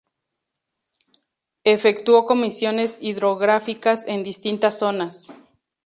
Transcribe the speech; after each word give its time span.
Efectuó 1.63 2.25
comisiones 2.25 2.97
hidrográficas 3.03 4.07
en 4.07 4.23
distintas 4.23 4.79
zonas. 4.79 5.31